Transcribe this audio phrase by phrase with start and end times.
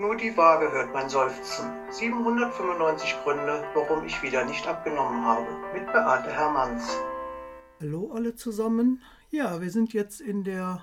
[0.00, 1.66] Nur die Waage hört mein Seufzen.
[1.90, 5.46] 795 Gründe, warum ich wieder nicht abgenommen habe.
[5.74, 6.96] Mit Beate Hermanns.
[7.80, 9.02] Hallo alle zusammen.
[9.30, 10.82] Ja, wir sind jetzt in der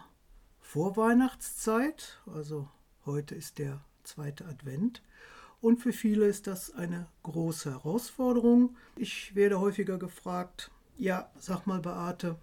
[0.60, 2.22] Vorweihnachtszeit.
[2.32, 2.70] Also
[3.08, 5.02] heute ist der zweite Advent.
[5.62, 8.76] Und für viele ist das eine große Herausforderung.
[8.98, 12.38] Ich werde häufiger gefragt, ja, sag mal Beate,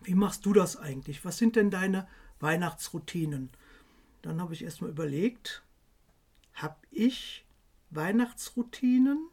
[0.00, 1.24] wie machst du das eigentlich?
[1.24, 2.06] Was sind denn deine
[2.38, 3.50] Weihnachtsroutinen?
[4.22, 5.63] Dann habe ich erstmal überlegt,
[6.54, 7.44] habe ich
[7.90, 9.28] Weihnachtsroutinen?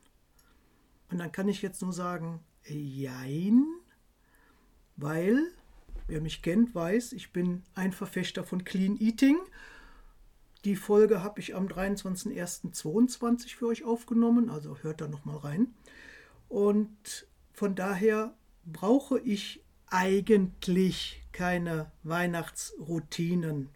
[1.10, 3.66] Und dann kann ich jetzt nur sagen, jein,
[4.96, 5.42] weil,
[6.08, 9.38] wer mich kennt, weiß, ich bin ein Verfechter von Clean Eating.
[10.64, 15.74] Die Folge habe ich am 23.01.22 für euch aufgenommen, also hört da nochmal rein.
[16.50, 18.36] Und von daher
[18.66, 23.70] brauche ich eigentlich keine Weihnachtsroutinen.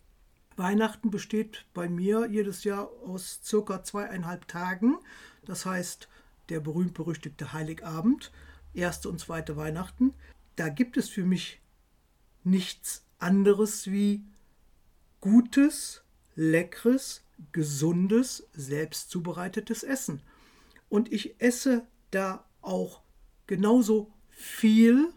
[0.57, 4.97] Weihnachten besteht bei mir jedes Jahr aus circa zweieinhalb Tagen.
[5.45, 6.07] Das heißt,
[6.49, 8.31] der berühmt-berüchtigte Heiligabend,
[8.73, 10.13] erste und zweite Weihnachten.
[10.55, 11.61] Da gibt es für mich
[12.43, 14.23] nichts anderes wie
[15.19, 16.03] gutes,
[16.35, 20.21] leckeres, gesundes, selbst zubereitetes Essen.
[20.87, 23.01] Und ich esse da auch
[23.47, 25.11] genauso viel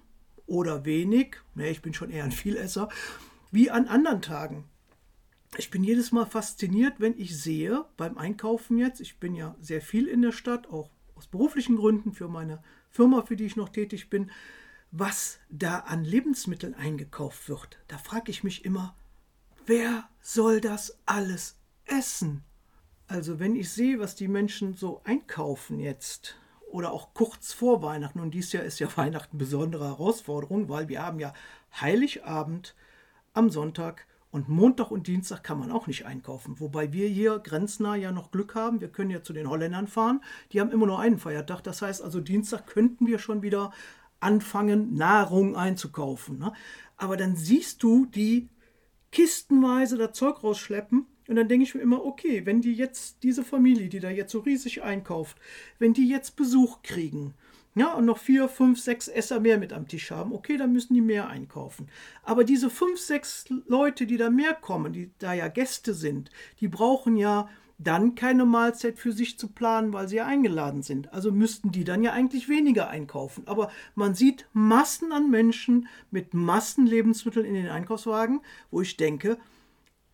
[0.46, 2.88] oder wenig, ne, ich bin schon eher ein Vielesser,
[3.50, 4.64] wie an anderen Tagen.
[5.56, 9.80] Ich bin jedes Mal fasziniert, wenn ich sehe, beim Einkaufen jetzt, ich bin ja sehr
[9.80, 13.70] viel in der Stadt, auch aus beruflichen Gründen für meine Firma, für die ich noch
[13.70, 14.30] tätig bin,
[14.90, 17.78] was da an Lebensmitteln eingekauft wird.
[17.88, 18.94] Da frage ich mich immer,
[19.66, 22.44] wer soll das alles essen?
[23.06, 26.36] Also wenn ich sehe, was die Menschen so einkaufen jetzt,
[26.70, 28.20] oder auch kurz vor Weihnachten.
[28.20, 31.32] Und dieses Jahr ist ja Weihnachten besondere Herausforderung, weil wir haben ja
[31.80, 32.74] Heiligabend
[33.32, 36.60] am Sonntag und Montag und Dienstag kann man auch nicht einkaufen.
[36.60, 38.80] Wobei wir hier grenznah ja noch Glück haben.
[38.80, 40.20] Wir können ja zu den Holländern fahren.
[40.52, 41.62] Die haben immer nur einen Feiertag.
[41.62, 43.72] Das heißt also, Dienstag könnten wir schon wieder
[44.20, 46.38] anfangen, Nahrung einzukaufen.
[46.38, 46.52] Ne?
[46.96, 48.48] Aber dann siehst du die
[49.10, 53.44] kistenweise das Zeug rausschleppen und dann denke ich mir immer, okay, wenn die jetzt, diese
[53.44, 55.36] Familie, die da jetzt so riesig einkauft,
[55.78, 57.34] wenn die jetzt Besuch kriegen,
[57.78, 60.94] ja, und noch vier, fünf, sechs Esser mehr mit am Tisch haben, okay, dann müssen
[60.94, 61.88] die mehr einkaufen.
[62.22, 66.30] Aber diese fünf, sechs Leute, die da mehr kommen, die da ja Gäste sind,
[66.60, 67.48] die brauchen ja
[67.80, 71.12] dann keine Mahlzeit für sich zu planen, weil sie ja eingeladen sind.
[71.12, 73.46] Also müssten die dann ja eigentlich weniger einkaufen.
[73.46, 78.40] Aber man sieht Massen an Menschen mit Massen Lebensmitteln in den Einkaufswagen,
[78.72, 79.38] wo ich denke,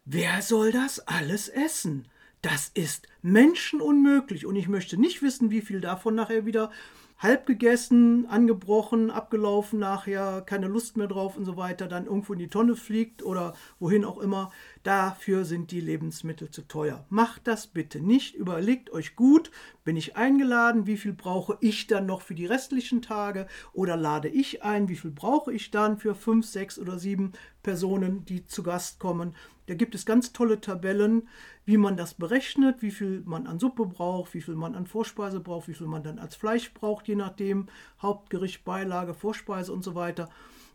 [0.07, 2.09] Wer soll das alles essen?
[2.43, 6.71] Das ist menschenunmöglich und ich möchte nicht wissen, wie viel davon nachher wieder
[7.19, 12.39] halb gegessen, angebrochen, abgelaufen nachher, keine Lust mehr drauf und so weiter, dann irgendwo in
[12.39, 14.51] die Tonne fliegt oder wohin auch immer.
[14.83, 17.07] Dafür sind die Lebensmittel zu teuer.
[17.09, 18.35] Macht das bitte nicht.
[18.35, 19.51] Überlegt euch gut,
[19.85, 24.29] bin ich eingeladen, wie viel brauche ich dann noch für die restlichen Tage oder lade
[24.29, 27.33] ich ein, wie viel brauche ich dann für fünf, sechs oder sieben
[27.63, 29.35] Personen, die zu Gast kommen.
[29.67, 31.29] Da gibt es ganz tolle Tabellen,
[31.65, 35.41] wie man das berechnet, wie viel man an Suppe braucht, wie viel man an Vorspeise
[35.41, 37.67] braucht, wie viel man dann als Fleisch braucht, je nachdem,
[38.03, 40.29] Hauptgericht, Beilage, Vorspeise und so weiter.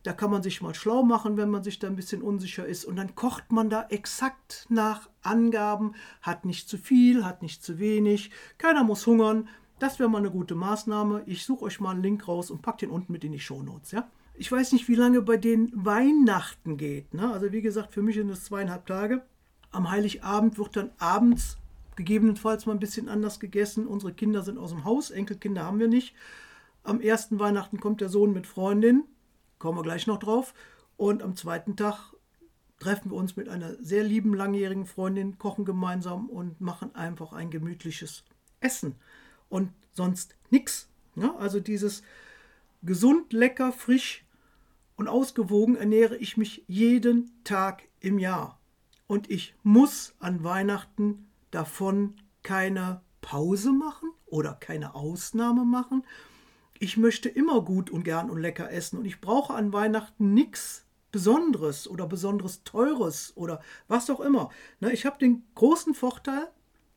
[0.03, 2.85] Da kann man sich mal schlau machen, wenn man sich da ein bisschen unsicher ist.
[2.85, 7.79] Und dann kocht man da exakt nach Angaben, hat nicht zu viel, hat nicht zu
[7.79, 9.49] wenig, keiner muss hungern.
[9.79, 11.23] Das wäre mal eine gute Maßnahme.
[11.25, 13.91] Ich suche euch mal einen Link raus und packe den unten mit in die Shownotes,
[13.91, 14.09] ja?
[14.35, 17.13] Ich weiß nicht, wie lange bei den Weihnachten geht.
[17.13, 17.29] Ne?
[17.29, 19.21] Also wie gesagt, für mich sind es zweieinhalb Tage.
[19.71, 21.57] Am Heiligabend wird dann abends
[21.97, 23.85] gegebenenfalls mal ein bisschen anders gegessen.
[23.85, 26.15] Unsere Kinder sind aus dem Haus, Enkelkinder haben wir nicht.
[26.83, 29.03] Am ersten Weihnachten kommt der Sohn mit Freundin,
[29.57, 30.53] kommen wir gleich noch drauf.
[30.95, 32.13] Und am zweiten Tag
[32.79, 37.51] treffen wir uns mit einer sehr lieben langjährigen Freundin, kochen gemeinsam und machen einfach ein
[37.51, 38.23] gemütliches
[38.61, 38.95] Essen.
[39.49, 40.87] Und sonst nichts.
[41.15, 41.35] Ne?
[41.37, 42.03] Also dieses
[42.83, 44.23] gesund, lecker, frisch
[44.95, 48.59] und ausgewogen ernähre ich mich jeden Tag im Jahr.
[49.07, 56.03] Und ich muss an Weihnachten davon keine Pause machen oder keine Ausnahme machen.
[56.79, 60.85] Ich möchte immer gut und gern und lecker essen und ich brauche an Weihnachten nichts
[61.11, 64.49] Besonderes oder besonderes Teures oder was auch immer.
[64.79, 66.47] Ne, ich habe den großen Vorteil,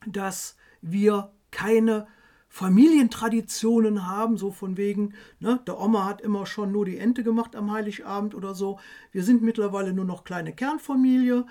[0.07, 2.07] dass wir keine
[2.55, 7.57] Familientraditionen haben, so von wegen, ne, der Oma hat immer schon nur die Ente gemacht
[7.57, 8.79] am Heiligabend oder so.
[9.11, 11.47] Wir sind mittlerweile nur noch kleine Kernfamilie.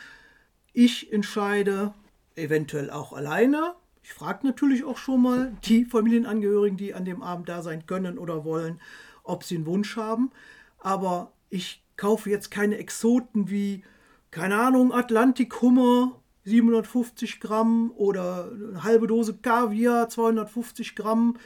[0.73, 1.95] Ich entscheide
[2.35, 3.73] eventuell auch alleine.
[4.03, 8.19] Ich frage natürlich auch schon mal die Familienangehörigen, die an dem Abend da sein können
[8.19, 8.79] oder wollen,
[9.23, 10.29] ob sie einen Wunsch haben.
[10.77, 13.83] Aber ich kaufe jetzt keine Exoten wie,
[14.29, 21.37] keine Ahnung, Atlantikhummer 750 Gramm oder eine halbe Dose Kaviar, 250 Gramm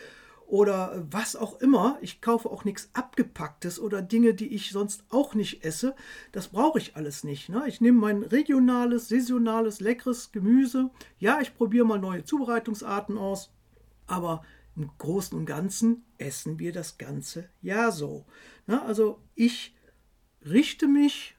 [0.48, 1.98] oder was auch immer.
[2.02, 5.96] Ich kaufe auch nichts Abgepacktes oder Dinge, die ich sonst auch nicht esse.
[6.32, 7.50] Das brauche ich alles nicht.
[7.50, 7.64] Ne?
[7.68, 10.92] Ich nehme mein regionales, saisonales, leckeres Gemüse.
[11.18, 13.52] Ja, ich probiere mal neue Zubereitungsarten aus.
[14.08, 14.44] Aber
[14.76, 18.26] im Großen und Ganzen essen wir das ganze Jahr so.
[18.68, 18.82] Ne?
[18.84, 19.76] Also ich
[20.46, 21.35] richte mich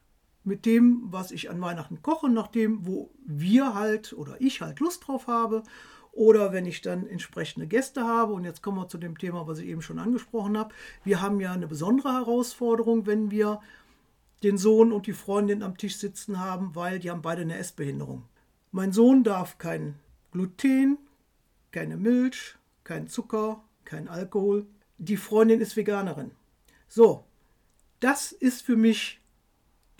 [0.46, 4.78] mit dem, was ich an Weihnachten koche, nach dem, wo wir halt oder ich halt
[4.78, 5.64] Lust drauf habe.
[6.12, 9.58] Oder wenn ich dann entsprechende Gäste habe, und jetzt kommen wir zu dem Thema, was
[9.58, 10.72] ich eben schon angesprochen habe.
[11.04, 13.60] Wir haben ja eine besondere Herausforderung, wenn wir
[14.43, 18.22] den Sohn und die Freundin am Tisch sitzen haben, weil die haben beide eine Essbehinderung.
[18.70, 19.96] Mein Sohn darf kein
[20.31, 20.96] Gluten,
[21.72, 22.54] keine Milch,
[22.84, 24.66] kein Zucker, kein Alkohol.
[24.98, 26.31] Die Freundin ist Veganerin.
[26.88, 27.25] So,
[28.00, 29.20] das ist für mich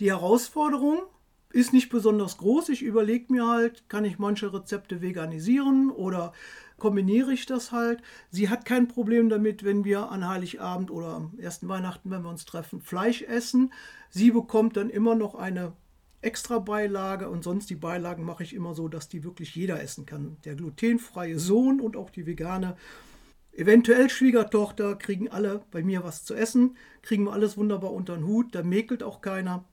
[0.00, 1.02] die Herausforderung
[1.50, 2.69] ist nicht besonders groß.
[2.69, 6.32] Ich überlege mir halt, kann ich manche Rezepte veganisieren oder
[6.78, 8.02] kombiniere ich das halt.
[8.31, 12.31] Sie hat kein Problem damit, wenn wir an Heiligabend oder am ersten Weihnachten, wenn wir
[12.31, 13.72] uns treffen, Fleisch essen.
[14.10, 15.72] Sie bekommt dann immer noch eine
[16.20, 20.04] extra Beilage und sonst die Beilagen mache ich immer so, dass die wirklich jeder essen
[20.04, 20.37] kann.
[20.44, 22.76] Der glutenfreie Sohn und auch die vegane
[23.56, 28.26] Eventuell Schwiegertochter kriegen alle bei mir was zu essen, kriegen wir alles wunderbar unter den
[28.26, 29.64] Hut, da mäkelt auch keiner.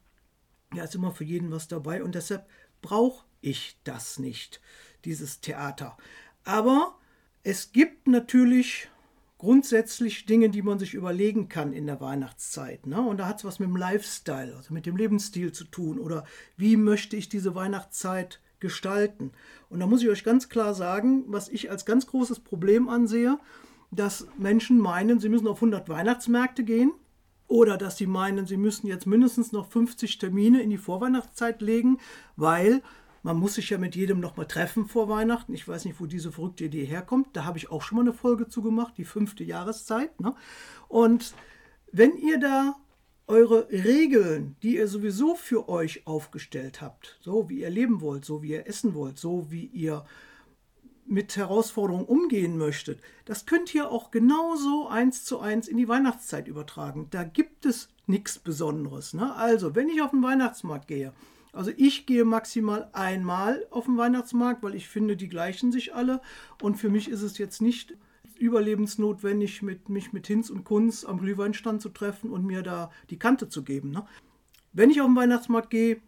[0.74, 2.48] Ja, ist immer für jeden was dabei und deshalb
[2.82, 4.62] brauche ich das nicht,
[5.06, 5.98] dieses Theater.
[6.44, 6.96] Aber
[7.44, 8.90] es gibt natürlich
[9.38, 12.88] grundsätzlich Dinge, die man sich überlegen kann in der Weihnachtszeit.
[12.88, 13.02] Ne?
[13.02, 16.00] Und da hat es was mit dem Lifestyle, also mit dem Lebensstil zu tun.
[16.00, 16.26] Oder
[16.56, 19.34] wie möchte ich diese Weihnachtszeit gestalten?
[19.70, 23.38] Und da muss ich euch ganz klar sagen, was ich als ganz großes Problem ansehe,
[23.92, 26.94] dass Menschen meinen, sie müssen auf 100 Weihnachtsmärkte gehen
[27.48, 32.00] oder dass sie meinen, sie müssen jetzt mindestens noch 50 Termine in die Vorweihnachtszeit legen,
[32.36, 32.82] weil
[33.24, 35.54] man muss sich ja mit jedem noch mal treffen vor Weihnachten.
[35.54, 37.30] Ich weiß nicht, wo diese verrückte Idee herkommt.
[37.34, 40.20] Da habe ich auch schon mal eine Folge zu gemacht, die fünfte Jahreszeit.
[40.20, 40.36] Ne?
[40.90, 41.34] Und
[41.92, 42.76] wenn ihr da
[43.28, 48.44] eure Regeln, die ihr sowieso für euch aufgestellt habt, so wie ihr leben wollt, so
[48.44, 50.04] wie ihr essen wollt, so wie ihr
[51.06, 56.48] mit Herausforderungen umgehen möchtet, das könnt ihr auch genauso eins zu eins in die Weihnachtszeit
[56.48, 57.08] übertragen.
[57.10, 59.14] Da gibt es nichts Besonderes.
[59.14, 59.36] Ne?
[59.36, 61.14] Also, wenn ich auf den Weihnachtsmarkt gehe,
[61.54, 66.20] also ich gehe maximal einmal auf den Weihnachtsmarkt, weil ich finde, die gleichen sich alle.
[66.62, 67.96] Und für mich ist es jetzt nicht
[68.40, 73.20] überlebensnotwendig, mit, mich mit Hinz und Kunz am Glühweinstand zu treffen und mir da die
[73.20, 73.92] Kante zu geben.
[73.92, 74.06] Ne?
[74.74, 76.02] Wenn ich auf den Weihnachtsmarkt gehe,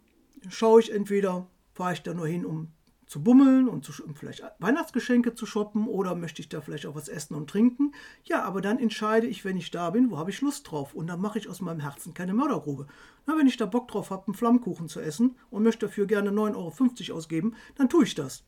[0.48, 2.72] schaue ich entweder, fahre ich da nur hin, um
[3.06, 6.96] zu bummeln und zu, um vielleicht Weihnachtsgeschenke zu shoppen oder möchte ich da vielleicht auch
[6.96, 7.92] was essen und trinken.
[8.24, 10.94] Ja, aber dann entscheide ich, wenn ich da bin, wo habe ich Lust drauf.
[10.94, 12.88] Und dann mache ich aus meinem Herzen keine Mördergrube.
[13.26, 16.30] Na, wenn ich da Bock drauf habe, einen Flammkuchen zu essen und möchte dafür gerne
[16.30, 18.44] 9,50 Euro ausgeben, dann tue ich das.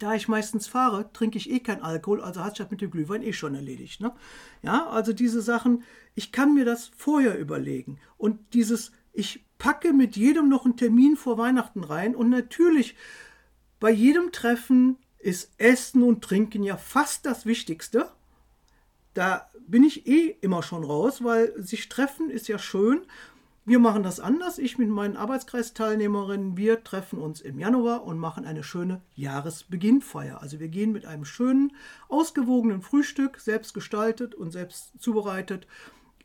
[0.00, 2.90] Da ich meistens fahre, trinke ich eh kein Alkohol, also hat sich das mit dem
[2.90, 4.00] Glühwein eh schon erledigt.
[4.00, 4.12] Ne?
[4.62, 5.84] Ja, also diese Sachen,
[6.14, 7.98] ich kann mir das vorher überlegen.
[8.16, 12.96] Und dieses, ich packe mit jedem noch einen Termin vor Weihnachten rein und natürlich
[13.80, 18.10] bei jedem Treffen ist Essen und Trinken ja fast das Wichtigste.
[19.14, 23.02] Da bin ich eh immer schon raus, weil sich treffen ist ja schön.
[23.64, 24.58] Wir machen das anders.
[24.58, 30.40] Ich mit meinen Arbeitskreisteilnehmerinnen, wir treffen uns im Januar und machen eine schöne Jahresbeginnfeier.
[30.40, 31.72] Also wir gehen mit einem schönen,
[32.08, 35.66] ausgewogenen Frühstück, selbst gestaltet und selbst zubereitet,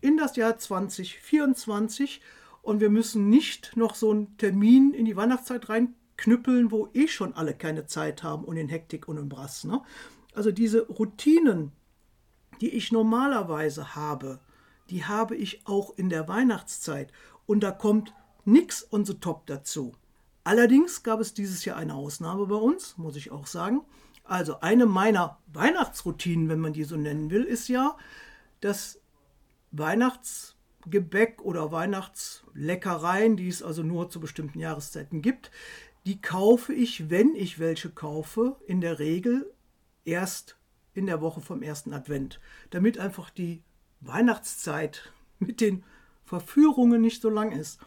[0.01, 2.21] in das Jahr 2024.
[2.61, 7.07] Und wir müssen nicht noch so einen Termin in die Weihnachtszeit rein knüppeln, wo eh
[7.07, 9.63] schon alle keine Zeit haben und in Hektik und in Brass.
[9.63, 9.81] Ne?
[10.33, 11.71] Also diese Routinen,
[12.61, 14.39] die ich normalerweise habe,
[14.89, 17.11] die habe ich auch in der Weihnachtszeit.
[17.45, 19.93] Und da kommt nichts on the top dazu.
[20.43, 23.81] Allerdings gab es dieses Jahr eine Ausnahme bei uns, muss ich auch sagen.
[24.23, 27.97] Also eine meiner Weihnachtsroutinen, wenn man die so nennen will, ist ja
[28.61, 28.99] das
[29.71, 35.51] Weihnachtsgebäck oder Weihnachtsleckereien, die es also nur zu bestimmten Jahreszeiten gibt,
[36.05, 39.51] die kaufe ich, wenn ich welche kaufe, in der Regel
[40.03, 40.57] erst
[40.93, 43.63] in der Woche vom ersten Advent, damit einfach die
[44.01, 45.83] Weihnachtszeit mit den
[46.23, 47.79] Verführungen nicht so lang ist.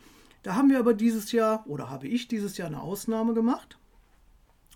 [0.43, 3.79] Da haben wir aber dieses Jahr oder habe ich dieses Jahr eine Ausnahme gemacht,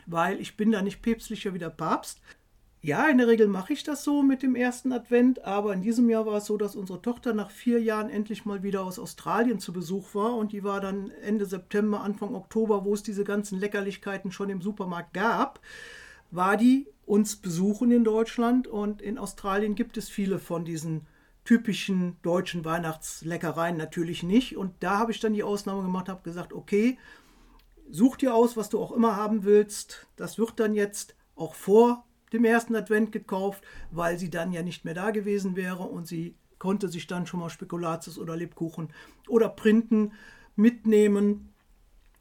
[0.07, 2.21] weil ich bin da nicht päpstlicher wie der Papst.
[2.85, 6.11] Ja, in der Regel mache ich das so mit dem ersten Advent, aber in diesem
[6.11, 9.61] Jahr war es so, dass unsere Tochter nach vier Jahren endlich mal wieder aus Australien
[9.61, 13.61] zu Besuch war und die war dann Ende September, Anfang Oktober, wo es diese ganzen
[13.61, 15.61] Leckerlichkeiten schon im Supermarkt gab,
[16.33, 21.07] war die uns besuchen in Deutschland und in Australien gibt es viele von diesen
[21.45, 26.53] typischen deutschen Weihnachtsleckereien natürlich nicht und da habe ich dann die Ausnahme gemacht, habe gesagt,
[26.53, 26.99] okay,
[27.89, 30.09] such dir aus, was du auch immer haben willst.
[30.17, 34.85] Das wird dann jetzt auch vor dem ersten Advent gekauft, weil sie dann ja nicht
[34.85, 38.91] mehr da gewesen wäre und sie konnte sich dann schon mal Spekulatius oder Lebkuchen
[39.29, 40.13] oder Printen
[40.55, 41.53] mitnehmen.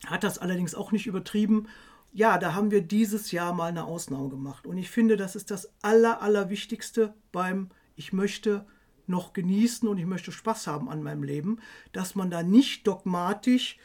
[0.08, 1.68] Hat das allerdings auch nicht übertrieben.
[2.12, 4.66] Ja, da haben wir dieses Jahr mal eine Ausnahme gemacht.
[4.66, 8.66] Und ich finde, das ist das Aller, Allerwichtigste beim Ich möchte
[9.08, 11.60] noch genießen und ich möchte Spaß haben an meinem Leben,
[11.92, 13.78] dass man da nicht dogmatisch,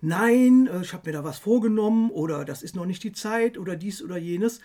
[0.00, 3.58] nein, äh, ich habe mir da was vorgenommen oder das ist noch nicht die Zeit
[3.58, 4.60] oder dies oder jenes.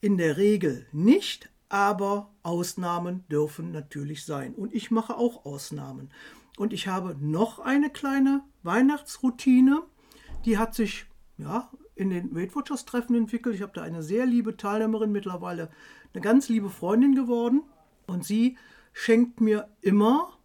[0.00, 4.54] In der Regel nicht, aber Ausnahmen dürfen natürlich sein.
[4.54, 6.10] Und ich mache auch Ausnahmen.
[6.56, 9.82] Und ich habe noch eine kleine Weihnachtsroutine,
[10.44, 13.54] die hat sich ja, in den Weight Watchers Treffen entwickelt.
[13.54, 15.70] Ich habe da eine sehr liebe Teilnehmerin, mittlerweile
[16.12, 17.62] eine ganz liebe Freundin geworden.
[18.06, 18.56] Und sie
[18.92, 20.38] schenkt mir immer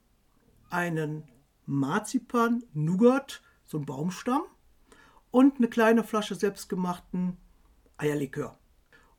[0.70, 1.24] einen
[1.66, 4.42] Marzipan Nougat, so einen Baumstamm
[5.32, 7.38] und eine kleine Flasche selbstgemachten
[7.98, 8.58] Eierlikör.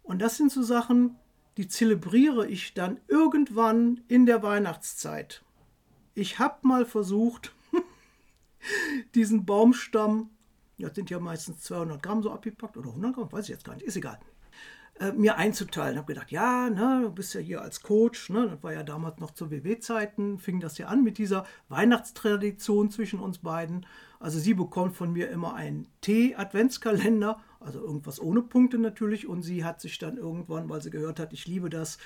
[0.05, 1.17] Und das sind so Sachen,
[1.57, 5.43] die zelebriere ich dann irgendwann in der Weihnachtszeit.
[6.15, 7.53] Ich habe mal versucht,
[9.15, 10.31] diesen Baumstamm,
[10.79, 13.75] das sind ja meistens 200 Gramm so abgepackt oder 100 Gramm, weiß ich jetzt gar
[13.75, 14.21] nicht, ist egal,
[15.01, 15.97] äh, mir einzuteilen.
[15.97, 19.19] Habe gedacht, ja, ne, du bist ja hier als Coach, ne, das war ja damals
[19.19, 23.87] noch zu WW-Zeiten, fing das ja an mit dieser Weihnachtstradition zwischen uns beiden.
[24.21, 29.27] Also sie bekommt von mir immer einen Tee-Adventskalender, also irgendwas ohne Punkte natürlich.
[29.27, 31.99] Und sie hat sich dann irgendwann, weil sie gehört hat, ich liebe das,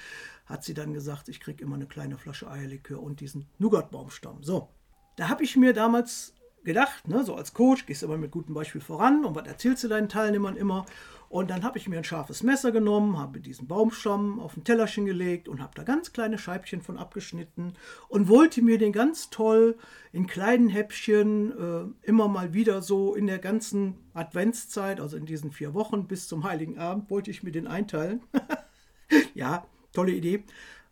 [0.46, 4.42] hat sie dann gesagt, ich kriege immer eine kleine Flasche Eierlikör und diesen Nougat-Baumstamm.
[4.42, 4.68] So,
[5.16, 6.34] da habe ich mir damals
[6.64, 9.84] gedacht, ne, so als Coach gehst du immer mit gutem Beispiel voran und was erzählst
[9.84, 10.86] du deinen Teilnehmern immer?
[11.28, 15.04] Und dann habe ich mir ein scharfes Messer genommen, habe diesen Baumstamm auf ein Tellerchen
[15.04, 17.74] gelegt und habe da ganz kleine Scheibchen von abgeschnitten
[18.08, 19.76] und wollte mir den ganz toll
[20.12, 25.52] in kleinen Häppchen äh, immer mal wieder so in der ganzen Adventszeit, also in diesen
[25.52, 28.22] vier Wochen bis zum Heiligen Abend, wollte ich mir den einteilen.
[29.34, 30.44] ja, tolle Idee.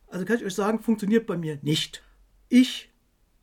[0.08, 2.02] Also kann ich euch sagen, funktioniert bei mir nicht.
[2.48, 2.92] Ich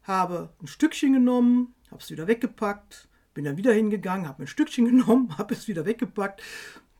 [0.03, 4.85] habe ein Stückchen genommen, habe es wieder weggepackt, bin dann wieder hingegangen, habe ein Stückchen
[4.91, 6.41] genommen, habe es wieder weggepackt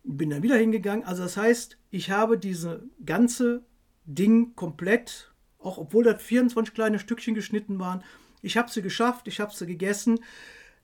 [0.03, 1.05] bin dann wieder hingegangen.
[1.05, 3.63] Also das heißt, ich habe diese ganze
[4.05, 8.03] Ding komplett, auch obwohl das 24 kleine Stückchen geschnitten waren,
[8.41, 10.19] ich habe sie geschafft, ich habe sie gegessen.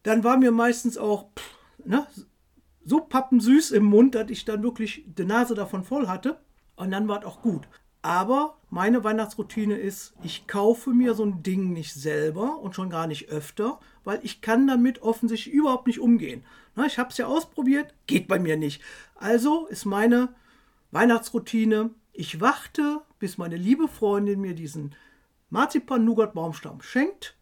[0.03, 2.07] Dann war mir meistens auch pff, ne,
[2.85, 6.39] so pappensüß im Mund, dass ich dann wirklich die Nase davon voll hatte.
[6.77, 7.67] Und dann war es auch gut.
[8.01, 13.07] Aber meine Weihnachtsroutine ist, ich kaufe mir so ein Ding nicht selber und schon gar
[13.07, 16.43] nicht öfter, weil ich kann damit offensichtlich überhaupt nicht umgehen.
[16.85, 18.81] Ich habe es ja ausprobiert, geht bei mir nicht.
[19.15, 20.33] Also ist meine
[20.91, 24.95] Weihnachtsroutine, ich warte, bis meine liebe Freundin mir diesen
[25.49, 27.35] Marzipan-Nougat-Baumstamm schenkt.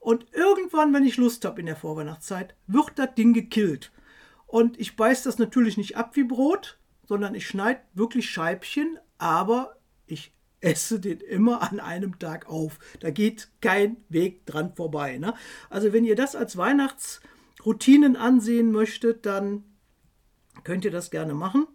[0.00, 3.92] Und irgendwann, wenn ich Lust habe in der Vorweihnachtszeit, wird das Ding gekillt.
[4.46, 9.78] Und ich beiß das natürlich nicht ab wie Brot, sondern ich schneide wirklich Scheibchen, aber
[10.04, 12.78] ich esse den immer an einem Tag auf.
[13.00, 15.16] Da geht kein Weg dran vorbei.
[15.16, 15.32] Ne?
[15.70, 19.64] Also wenn ihr das als Weihnachtsroutinen ansehen möchtet, dann
[20.62, 21.66] könnt ihr das gerne machen.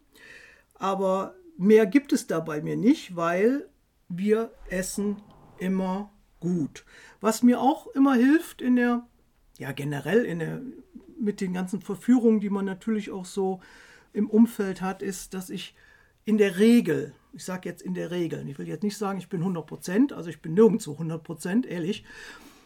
[0.75, 3.68] Aber mehr gibt es da bei mir nicht, weil
[4.10, 5.18] wir essen
[5.58, 6.86] immer gut.
[7.20, 9.08] Was mir auch immer hilft in der,
[9.58, 10.62] ja generell in der,
[11.20, 13.60] mit den ganzen Verführungen, die man natürlich auch so
[14.13, 15.74] im Umfeld hat, ist, dass ich
[16.29, 19.29] in der Regel, ich sage jetzt in der Regel, ich will jetzt nicht sagen, ich
[19.29, 22.05] bin 100 Prozent, also ich bin nirgendwo 100 Prozent, ehrlich,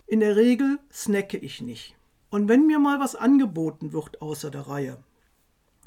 [0.05, 1.96] in der Regel snacke ich nicht.
[2.29, 5.01] Und wenn mir mal was angeboten wird außer der Reihe,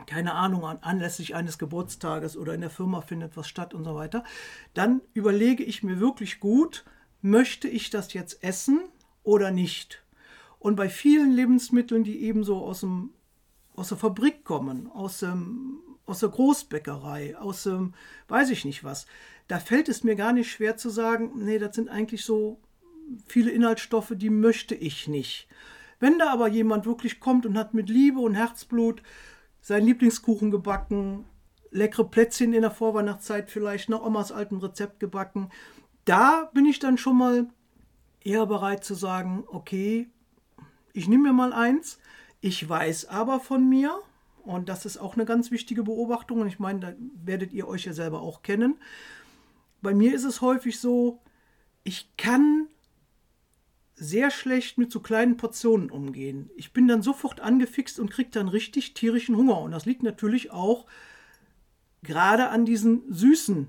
[0.06, 4.24] keine Ahnung, anlässlich eines Geburtstages oder in der Firma findet was statt und so weiter,
[4.72, 6.86] dann überlege ich mir wirklich gut,
[7.20, 8.80] möchte ich das jetzt essen
[9.22, 10.02] oder nicht?
[10.58, 13.10] Und bei vielen Lebensmitteln, die eben so aus, dem,
[13.74, 17.94] aus der Fabrik kommen, aus, dem, aus der Großbäckerei, aus dem,
[18.28, 19.06] weiß ich nicht was,
[19.48, 22.60] da fällt es mir gar nicht schwer zu sagen, nee, das sind eigentlich so
[23.26, 25.48] viele Inhaltsstoffe, die möchte ich nicht.
[25.98, 29.02] Wenn da aber jemand wirklich kommt und hat mit Liebe und Herzblut
[29.60, 31.24] seinen Lieblingskuchen gebacken,
[31.70, 35.50] leckere Plätzchen in der Vorweihnachtszeit vielleicht nach Omas altem Rezept gebacken.
[36.04, 37.48] Da bin ich dann schon mal
[38.22, 40.08] eher bereit zu sagen, okay,
[40.92, 41.98] ich nehme mir mal eins.
[42.40, 43.98] Ich weiß aber von mir,
[44.46, 46.92] und das ist auch eine ganz wichtige Beobachtung, und ich meine, da
[47.24, 48.76] werdet ihr euch ja selber auch kennen.
[49.82, 51.20] Bei mir ist es häufig so,
[51.84, 52.68] ich kann
[53.94, 56.50] sehr schlecht mit so kleinen Portionen umgehen.
[56.56, 59.58] Ich bin dann sofort angefixt und kriege dann richtig tierischen Hunger.
[59.60, 60.86] Und das liegt natürlich auch
[62.02, 63.68] gerade an diesen süßen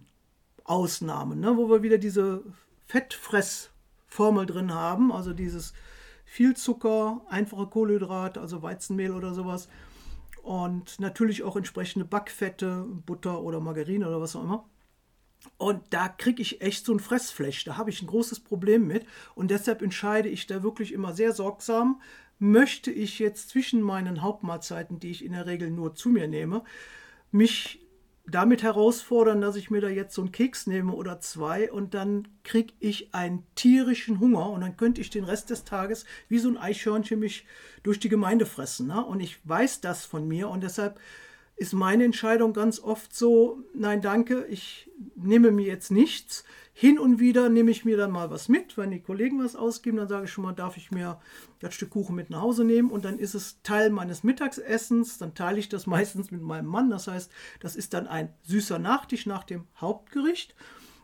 [0.66, 2.44] Ausnahmen, ne, wo wir wieder diese
[2.88, 5.74] Fettfressformel drin haben, also dieses
[6.26, 9.70] viel Zucker, einfache Kohlenhydrate, also Weizenmehl oder sowas.
[10.48, 14.66] Und natürlich auch entsprechende Backfette, Butter oder Margarine oder was auch immer.
[15.58, 17.66] Und da kriege ich echt so ein Fressfleisch.
[17.66, 19.06] Da habe ich ein großes Problem mit.
[19.36, 22.02] Und deshalb entscheide ich da wirklich immer sehr sorgsam.
[22.40, 26.64] Möchte ich jetzt zwischen meinen Hauptmahlzeiten, die ich in der Regel nur zu mir nehme,
[27.30, 27.86] mich
[28.30, 32.28] damit herausfordern, dass ich mir da jetzt so einen Keks nehme oder zwei und dann
[32.44, 36.50] kriege ich einen tierischen Hunger und dann könnte ich den Rest des Tages wie so
[36.50, 37.46] ein Eichhörnchen mich
[37.84, 38.88] durch die Gemeinde fressen.
[38.88, 39.04] Ne?
[39.04, 41.00] Und ich weiß das von mir und deshalb
[41.56, 46.44] ist meine Entscheidung ganz oft so, nein danke, ich nehme mir jetzt nichts.
[46.80, 49.98] Hin und wieder nehme ich mir dann mal was mit, wenn die Kollegen was ausgeben,
[49.98, 51.20] dann sage ich schon mal, darf ich mir
[51.58, 55.34] das Stück Kuchen mit nach Hause nehmen und dann ist es Teil meines Mittagsessens, dann
[55.34, 57.32] teile ich das meistens mit meinem Mann, das heißt,
[57.62, 60.54] das ist dann ein süßer Nachtisch nach dem Hauptgericht.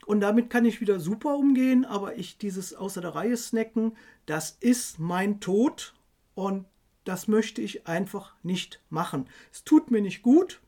[0.05, 4.51] Und damit kann ich wieder super umgehen, aber ich dieses außer der Reihe snacken, das
[4.59, 5.95] ist mein Tod
[6.35, 6.67] und
[7.03, 9.27] das möchte ich einfach nicht machen.
[9.51, 10.61] Es tut mir nicht gut,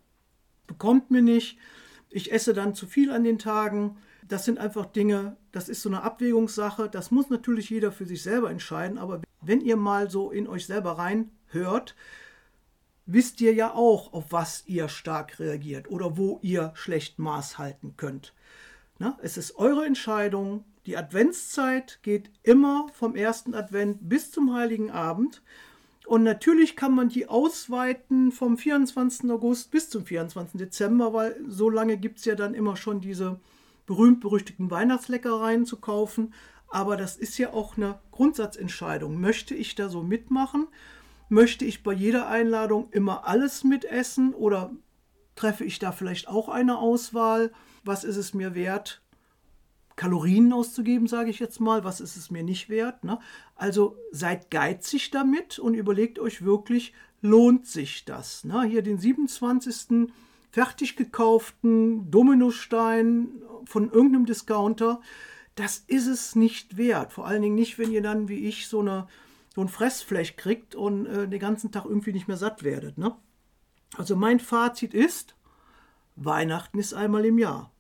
[0.65, 1.59] bekommt mir nicht.
[2.09, 3.97] Ich esse dann zu viel an den Tagen.
[4.27, 6.89] Das sind einfach Dinge, das ist so eine Abwägungssache.
[6.89, 8.97] Das muss natürlich jeder für sich selber entscheiden.
[8.97, 11.95] Aber wenn ihr mal so in euch selber reinhört,
[13.05, 17.93] wisst ihr ja auch, auf was ihr stark reagiert oder wo ihr schlecht Maß halten
[17.97, 18.33] könnt.
[18.97, 20.63] Na, es ist eure Entscheidung.
[20.85, 25.41] Die Adventszeit geht immer vom ersten Advent bis zum heiligen Abend.
[26.05, 29.29] Und natürlich kann man die ausweiten vom 24.
[29.31, 30.59] August bis zum 24.
[30.59, 33.39] Dezember, weil so lange gibt es ja dann immer schon diese
[33.85, 36.33] berühmt-berüchtigten Weihnachtsleckereien zu kaufen.
[36.67, 39.19] Aber das ist ja auch eine Grundsatzentscheidung.
[39.19, 40.67] Möchte ich da so mitmachen?
[41.29, 44.71] Möchte ich bei jeder Einladung immer alles mitessen oder
[45.35, 47.51] treffe ich da vielleicht auch eine Auswahl?
[47.83, 49.01] Was ist es mir wert,
[49.95, 51.83] Kalorien auszugeben, sage ich jetzt mal.
[51.83, 53.03] Was ist es mir nicht wert?
[53.03, 53.19] Ne?
[53.55, 58.43] Also seid geizig damit und überlegt euch wirklich, lohnt sich das?
[58.43, 58.63] Ne?
[58.63, 60.11] Hier den 27.
[60.55, 65.01] fertig gekauften Dominostein von irgendeinem Discounter,
[65.55, 67.11] das ist es nicht wert.
[67.11, 69.05] Vor allen Dingen nicht, wenn ihr dann wie ich so, eine,
[69.53, 72.97] so ein Fressfleisch kriegt und äh, den ganzen Tag irgendwie nicht mehr satt werdet.
[72.97, 73.13] Ne?
[73.97, 75.35] Also mein Fazit ist,
[76.15, 77.73] Weihnachten ist einmal im Jahr.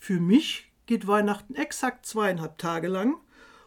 [0.00, 3.16] Für mich geht Weihnachten exakt zweieinhalb Tage lang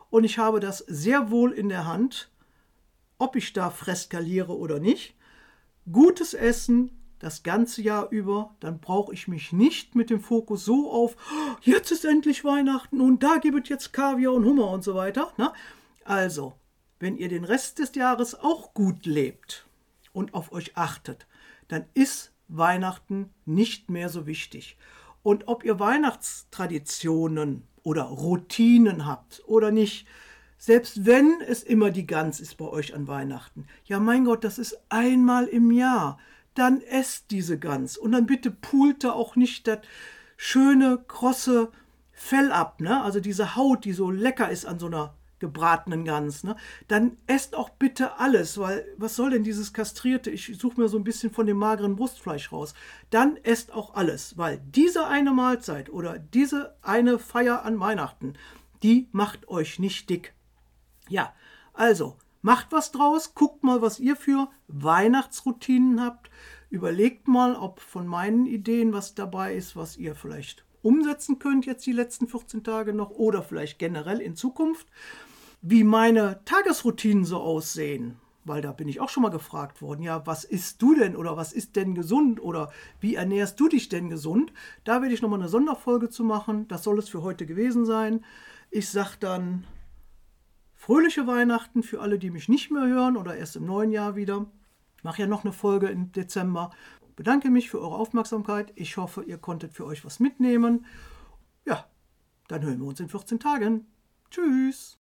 [0.09, 2.31] und ich habe das sehr wohl in der Hand,
[3.19, 5.13] ob ich da freskaliere oder nicht.
[5.91, 10.91] Gutes Essen das ganze Jahr über, dann brauche ich mich nicht mit dem Fokus so
[10.91, 14.83] auf, oh, jetzt ist endlich Weihnachten und da gibt es jetzt Kaviar und Hummer und
[14.83, 15.33] so weiter.
[15.37, 15.51] Ne?
[16.05, 16.53] Also,
[16.99, 19.67] wenn ihr den Rest des Jahres auch gut lebt
[20.13, 21.27] und auf euch achtet,
[21.67, 24.77] dann ist Weihnachten nicht mehr so wichtig.
[25.23, 30.07] Und ob ihr Weihnachtstraditionen oder Routinen habt oder nicht,
[30.57, 34.57] selbst wenn es immer die Gans ist bei euch an Weihnachten, ja mein Gott, das
[34.57, 36.17] ist einmal im Jahr,
[36.57, 39.79] dann esst diese Gans und dann bitte pult da auch nicht das
[40.37, 41.71] schöne, krosse
[42.19, 43.03] Fell ab, ne?
[43.03, 46.55] also diese Haut, die so lecker ist an so einer gebratenen Gans, ne?
[46.87, 50.97] dann esst auch bitte alles, weil was soll denn dieses kastrierte, ich suche mir so
[50.97, 52.73] ein bisschen von dem mageren Brustfleisch raus,
[53.11, 58.33] dann esst auch alles, weil diese eine Mahlzeit oder diese eine Feier an Weihnachten,
[58.81, 60.33] die macht euch nicht dick.
[61.07, 61.33] Ja,
[61.73, 62.17] also
[62.47, 66.31] macht was draus, guckt mal, was ihr für Weihnachtsroutinen habt,
[66.69, 71.85] überlegt mal, ob von meinen Ideen was dabei ist, was ihr vielleicht umsetzen könnt jetzt
[71.85, 74.87] die letzten 14 Tage noch oder vielleicht generell in Zukunft
[75.61, 80.25] wie meine Tagesroutinen so aussehen, weil da bin ich auch schon mal gefragt worden, ja,
[80.25, 84.07] was isst du denn oder was ist denn gesund oder wie ernährst du dich denn
[84.07, 84.53] gesund?
[84.85, 86.65] Da werde ich nochmal eine Sonderfolge zu machen.
[86.69, 88.23] Das soll es für heute gewesen sein.
[88.71, 89.65] Ich sage dann
[90.77, 94.45] fröhliche Weihnachten für alle, die mich nicht mehr hören oder erst im neuen Jahr wieder.
[94.95, 96.71] Ich mache ja noch eine Folge im Dezember.
[97.15, 98.71] Bedanke mich für eure Aufmerksamkeit.
[98.75, 100.85] Ich hoffe, ihr konntet für euch was mitnehmen.
[101.65, 101.85] Ja,
[102.47, 103.87] dann hören wir uns in 14 Tagen.
[104.29, 104.99] Tschüss.